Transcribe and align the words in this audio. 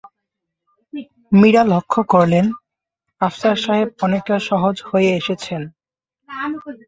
মীরা 1.31 1.63
লক্ষ 1.73 1.93
করলেন, 2.13 2.45
আফসার 3.21 3.57
সাহেব 3.65 3.89
অনেকটা 4.05 4.35
সহজ 4.49 4.75
হয়ে 4.89 5.09
এসেছেন। 5.19 5.61